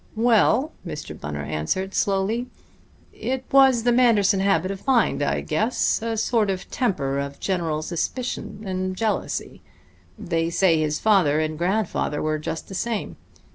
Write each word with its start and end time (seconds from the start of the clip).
"Well," 0.15 0.71
Mr. 0.83 1.15
Bunner 1.19 1.43
answered 1.43 1.93
slowly, 1.93 2.47
"it 3.13 3.45
was 3.51 3.83
the 3.83 3.91
Manderson 3.91 4.39
habit 4.39 4.71
of 4.71 4.87
mind, 4.87 5.21
I 5.21 5.41
guess; 5.41 6.01
a 6.01 6.17
sort 6.17 6.49
of 6.49 6.67
temper 6.71 7.19
of 7.19 7.39
general 7.39 7.83
suspicion 7.83 8.63
and 8.65 8.97
jealousy. 8.97 9.61
They 10.17 10.49
say 10.49 10.79
his 10.79 10.97
father 10.97 11.39
and 11.39 11.55
grandfather 11.55 12.19
were 12.19 12.39
just 12.39 12.67
the 12.67 12.73
same.... 12.73 13.15